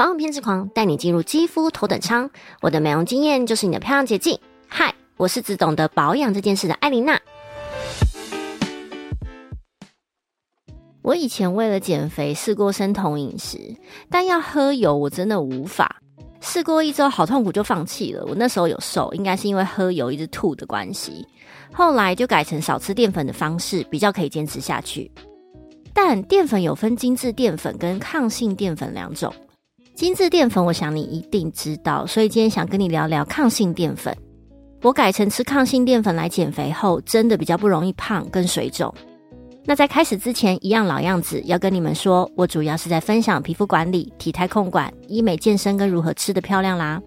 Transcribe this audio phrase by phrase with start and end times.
[0.00, 2.30] 保养偏执狂带你进入肌肤头等舱，
[2.62, 4.40] 我的美容经验就是你的漂亮捷径。
[4.66, 7.20] 嗨，我是只懂得保养这件事的艾琳娜。
[11.02, 13.58] 我以前为了减肥试过生酮饮食，
[14.08, 16.00] 但要喝油我真的无法。
[16.40, 18.24] 试过一周好痛苦就放弃了。
[18.24, 21.22] 我那时候有瘦，应该是因为喝油一直吐的关系。
[21.74, 25.12] 后来就改成少吃淀粉的方式，比较可以坚持下去。
[25.92, 29.30] 但淀粉有分精致淀粉跟抗性淀粉两种。
[30.00, 34.16] 精致淀粉，我想你一定知道，所以今天想跟你聊聊抗性淀粉。
[34.80, 38.90] 我改成吃抗性淀粉来减肥后，真的比较不容易胖跟水肿。
[39.62, 46.98] 那在开始之前，一样老样子，要跟你们说，我主要是在分享皮肤管理、体态控管、医美健身跟如何吃的漂亮啦。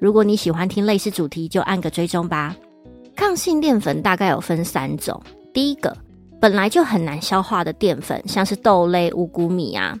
[0.00, 2.56] 如果你喜欢听类似主题，就按个追踪吧。
[3.14, 5.22] 抗性淀粉大概有分三种，
[5.54, 5.96] 第一个
[6.40, 9.96] 本来就很难消化的淀粉，像是豆类、五谷米啊。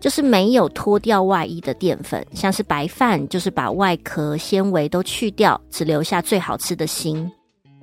[0.00, 7.28] 就是没有脱掉外衣的淀粉，像是白饭，就是把外壳纤维都去掉，只留下最好吃的心；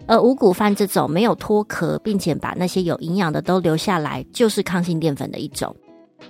[0.08, 5.76] 而五谷饭这种没有脱壳，并且把那些有营养的都留下来，就是抗性淀粉的一种。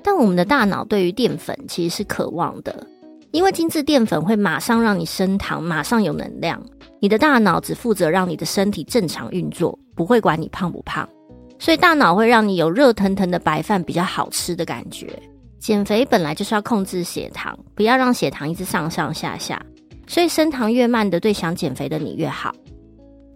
[0.02, 2.86] 但我们的大脑对于淀粉其实是渴望的，
[3.32, 6.62] 因为精致淀粉会马上让你升糖，马上有能量。
[7.00, 11.08] 你的大脑只负责让你的身体正常运作，不会管你胖不胖，
[11.60, 15.08] 所以大脑会让你有热腾腾的白饭比较好吃的感觉。
[15.60, 19.60] 减肥本来就是要控制血糖，不要让血糖一直上上下下，
[20.06, 22.54] 所以升糖越慢的，对想减肥的你越好。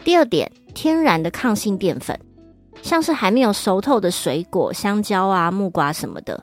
[0.04, 2.18] 第二点，天然的抗性淀粉，
[2.84, 6.42] 像是还没有熟透的水果，香蕉啊、木瓜什么的，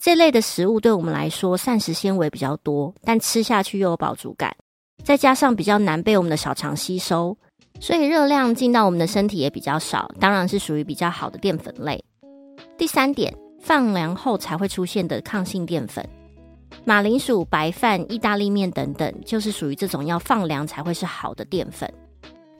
[0.00, 4.56] 这类的食物对我们来说膳食纤维比较多，但吃下去又有饱足感，
[5.04, 7.36] 再加上比较难被我们的小肠吸收，
[7.78, 12.02] 所以热量进到我们的身体也比较少，当然是属于比较好的淀粉类。
[12.78, 13.32] 第三点。
[13.66, 16.08] 放凉后才会出现的抗性淀粉，
[16.84, 21.92] 马铃薯、白饭、意大利面等等，就是属于这种要放凉才会是好的淀粉。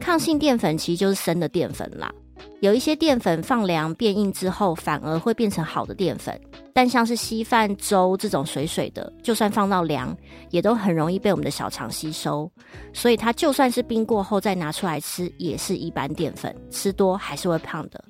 [0.01, 2.13] 抗性淀粉其实就是生的淀粉啦。
[2.61, 6.39] 有一些淀粉放凉变硬之后，反而会变成好的淀粉。
[6.75, 10.15] 但像是稀饭、粥这种水水的，就算放到凉，
[10.51, 12.51] 也都很容易被我们的小肠吸收。
[12.93, 18.05] 所以它就算是冰过后再拿出来吃，也是一般淀粉，吃多还是会胖的。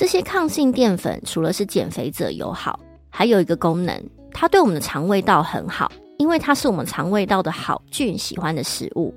[0.00, 2.80] 这些抗性淀粉除了是减肥者友好，
[3.10, 4.02] 还有一个功能，
[4.32, 9.14] 它对我们的肠胃道很好，因为它是我们肠胃道的好菌喜欢的食物。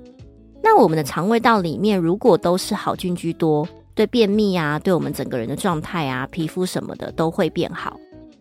[0.62, 7.98] 那我们的肠胃道里面如果都是好菌居多，对便秘啊，对我们整个人的状态啊，皮肤什么的都会变好。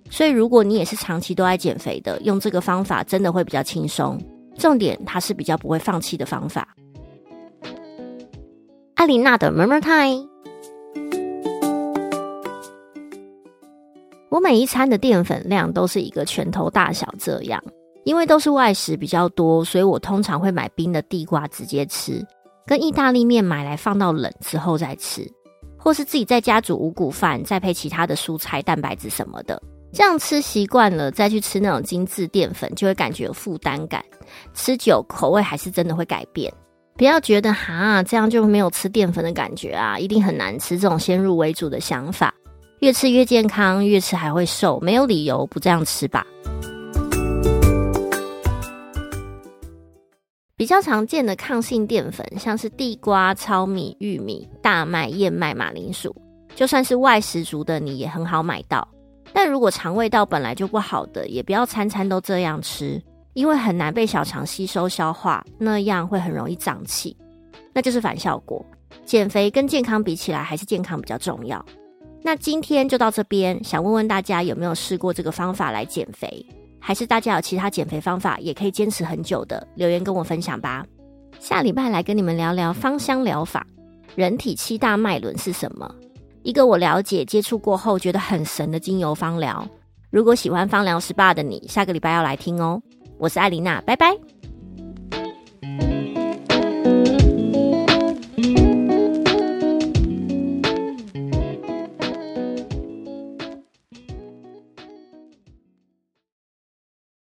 [0.09, 4.21] 所以如果你也是长期都爱减肥的，用这个方法真的会比较轻松。
[4.57, 6.75] 重点它是比较不会放弃的方法。
[8.95, 10.32] 艾琳娜的 Murmur Time。
[14.33, 17.63] 我每一餐的淀粉量都是一个拳头大小这样，
[18.03, 22.19] 因为都是外食比较多，所以我通常会买冰的地瓜直接吃，
[22.65, 25.23] 跟意大利面买来放到冷之后再吃，
[25.77, 29.61] 或是自己在家煮五谷饭，再配其他的蔬菜、蛋白质什么的，
[29.91, 34.03] 这样吃习惯了，再去吃那种精致淀粉，就会感觉有负担感，
[34.55, 36.51] 吃久口味还是真的会改变。
[36.97, 42.33] 不要觉得哈这样就没有吃淀粉的感觉啊，一定很难吃，这种先入为主的想法。
[42.83, 46.27] 越吃越健康，越吃还会瘦，没有理由不这样吃吧？
[50.57, 56.13] 比较常见的抗性淀粉，像是地瓜、糙米、玉米、大麦、燕麦、马铃薯，
[56.55, 58.85] 就算是外食族的你也很好买到。
[59.31, 63.01] 但如果肠胃道本来就不好的，也不要餐餐都这样吃，
[63.31, 67.15] 因为很难被小肠吸收消化，那样会很容易胀气，
[67.71, 68.65] 那就是反效果。
[69.05, 71.65] 减肥跟健康比起来，还是健康比较重要。
[72.25, 76.45] 那今天就到这边，想问问大家有没有试过这个方法来减肥，
[76.79, 79.67] 还是大家有其他减肥方法也可以坚持很久的？
[79.75, 80.85] 留言跟我分享吧。
[81.39, 83.67] 下礼拜来跟你们聊聊芳香疗法，
[84.15, 85.93] 人体七大脉轮是什么？
[86.43, 89.67] 一个我了解、接触过后觉得很神的精油芳疗。
[90.09, 92.81] 如果喜欢芳疗 SPA 的你，下个礼拜要来听哦。
[93.17, 94.32] 我是艾琳娜，拜拜。